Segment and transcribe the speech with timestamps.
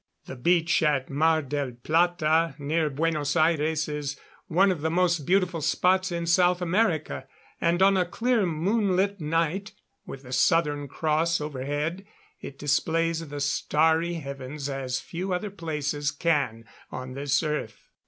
[0.25, 5.61] The beach at Mar del Plata, near Buenos Aires, is one of the most beautiful
[5.61, 7.27] spots in South America;
[7.61, 9.73] and on a clear moonlit night,
[10.07, 12.03] with the Southern Cross overhead,
[12.39, 17.89] it displays the starry heavens as few other places can on this earth.